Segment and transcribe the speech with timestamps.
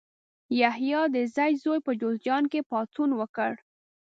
[0.61, 3.51] یحیی د زید زوی په جوزجان کې پاڅون وکړ.